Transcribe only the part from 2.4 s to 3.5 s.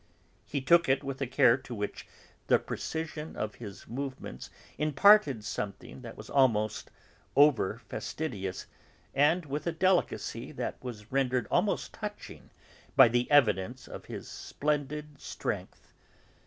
the precision